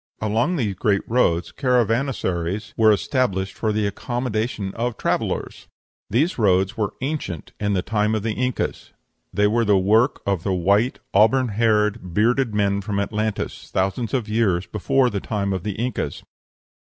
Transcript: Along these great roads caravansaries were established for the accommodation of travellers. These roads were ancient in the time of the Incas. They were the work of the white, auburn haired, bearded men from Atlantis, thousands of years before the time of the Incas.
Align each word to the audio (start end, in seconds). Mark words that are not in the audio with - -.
Along 0.19 0.55
these 0.55 0.73
great 0.73 1.07
roads 1.07 1.51
caravansaries 1.51 2.73
were 2.75 2.91
established 2.91 3.53
for 3.55 3.71
the 3.71 3.85
accommodation 3.85 4.73
of 4.73 4.97
travellers. 4.97 5.67
These 6.09 6.39
roads 6.39 6.75
were 6.75 6.95
ancient 7.01 7.51
in 7.59 7.73
the 7.73 7.83
time 7.83 8.15
of 8.15 8.23
the 8.23 8.33
Incas. 8.33 8.93
They 9.31 9.45
were 9.45 9.63
the 9.63 9.77
work 9.77 10.23
of 10.25 10.41
the 10.41 10.53
white, 10.53 10.97
auburn 11.13 11.49
haired, 11.49 12.15
bearded 12.15 12.51
men 12.51 12.81
from 12.81 12.99
Atlantis, 12.99 13.69
thousands 13.69 14.15
of 14.15 14.27
years 14.27 14.65
before 14.65 15.11
the 15.11 15.19
time 15.21 15.53
of 15.53 15.61
the 15.61 15.73
Incas. 15.73 16.23